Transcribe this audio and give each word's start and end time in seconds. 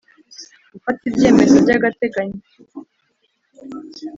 Gufata 0.71 1.01
ibyemezo 1.09 1.55
by 1.65 1.71
agateganyo 1.77 2.37